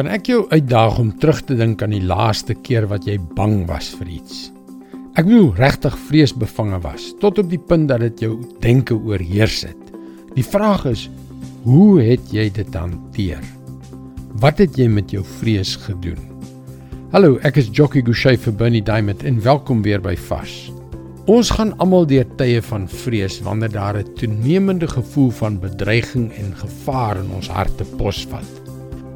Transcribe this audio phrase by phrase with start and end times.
[0.00, 3.66] Kan ek jou uitdaag om terug te dink aan die laaste keer wat jy bang
[3.68, 4.46] was vir iets?
[5.12, 8.30] Ek bedoel regtig vreesbevange was tot op die punt dat dit jou
[8.64, 9.90] denke oorheers het.
[10.32, 11.02] Die vraag is,
[11.66, 13.44] hoe het jy dit hanteer?
[14.40, 16.24] Wat het jy met jou vrees gedoen?
[17.12, 20.70] Hallo, ek is Jockey Gouchee vir Bernie Diamond en welkom weer by Fas.
[21.28, 26.56] Ons gaan almal deur tye van vrees wanneer daar 'n toenemende gevoel van bedreiging en
[26.56, 28.69] gevaar in ons harte posvat.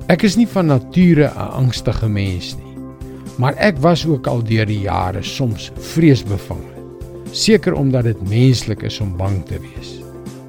[0.05, 2.77] Ek is nie van nature 'n angstige mens nie,
[3.41, 6.75] maar ek was ook al deur die jare soms vreesbevange.
[7.33, 10.03] Seker omdat dit menslik is om bang te wees.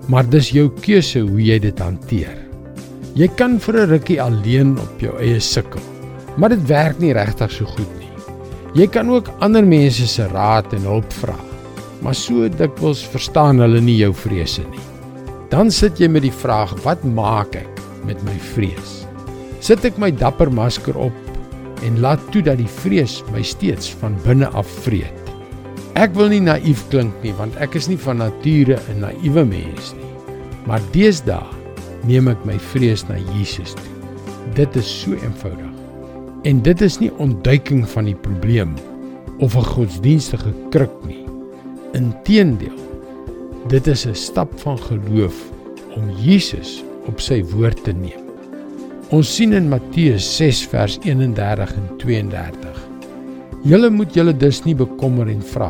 [0.08, 2.36] Maar dis jou keuse hoe jy dit hanteer.
[3.16, 5.82] Jy kan vir 'n rukkie alleen op jou eie sukkel,
[6.38, 8.12] maar dit werk nie regtig so goed nie.
[8.74, 11.40] Jy kan ook ander mense se raad en hulp vra,
[12.02, 14.84] maar so dikwels verstaan hulle nie jou vrese nie.
[15.50, 19.06] Dan sit jy met die vraag: wat maak ek met my vrees?
[19.66, 24.14] Sit ek my dapper masker op en laat toe dat die vrees my steeds van
[24.26, 25.32] binne af vreet.
[25.98, 29.94] Ek wil nie naïef klink nie want ek is nie van nature 'n naïewe mens
[29.98, 30.12] nie.
[30.68, 31.42] Maar deesdae
[32.06, 33.94] neem ek my vrees na Jesus toe.
[34.54, 35.74] Dit is so eenvoudig.
[36.44, 38.76] En dit is nie ontduiking van die probleem
[39.40, 41.26] of 'n godsdienstige kruk nie.
[41.94, 42.78] Inteendeel,
[43.68, 45.36] dit is 'n stap van geloof
[45.96, 48.25] om Jesus op sy woord te neem.
[49.16, 52.80] Ons sien in Matteus 6 vers 31 en 32.
[53.70, 55.70] Julle moet julle dus nie bekommer en vra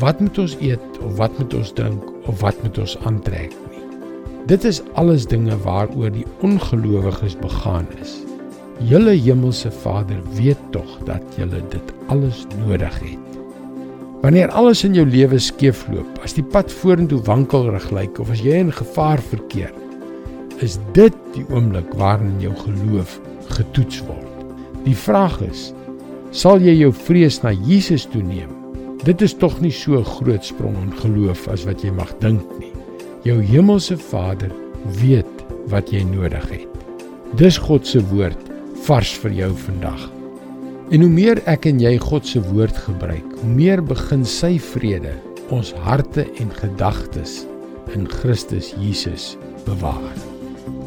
[0.00, 3.82] wat moet ons eet of wat moet ons drink of wat moet ons aantrek nie.
[4.48, 8.16] Dit is alles dinge waaroor die ongelowiges begaan is.
[8.88, 13.38] Julle hemelse Vader weet tog dat julle dit alles nodig het.
[14.24, 18.64] Wanneer alles in jou lewe skeefloop, as die pad vorentoe wankelrig lyk of as jy
[18.64, 19.74] in gevaar verkeer,
[20.64, 23.18] is dit die oomblik waarin jou geloof
[23.52, 24.30] getoets word.
[24.84, 25.72] Die vraag is,
[26.32, 28.50] sal jy jou vrees na Jesus toeneem?
[29.04, 32.72] Dit is tog nie so groot sprong in geloof as wat jy mag dink nie.
[33.28, 34.52] Jou hemelse Vader
[35.00, 36.82] weet wat jy nodig het.
[37.36, 38.40] Dis God se woord
[38.86, 40.08] vars vir jou vandag.
[40.92, 45.16] En hoe meer ek en jy God se woord gebruik, hoe meer begin sy vrede
[45.52, 47.42] ons harte en gedagtes
[47.96, 49.34] in Christus Jesus
[49.68, 50.33] bewaar.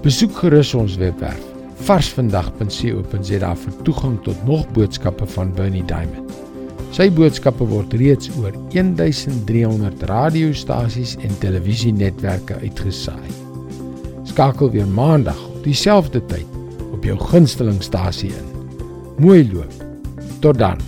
[0.07, 1.41] Besoek gerus ons webwerf
[1.83, 6.31] varsvandag.co.za vir toegang tot nog boodskappe van Bernie Diamond.
[6.95, 13.35] Sy boodskappe word reeds oor 1300 radiostasies en televisienetwerke uitgesaai.
[14.31, 16.55] Skakel weer maandag op dieselfde tyd
[16.87, 18.53] op jou gunstelingstasie in.
[19.19, 19.75] Mooi loop.
[20.39, 20.79] Tot dan.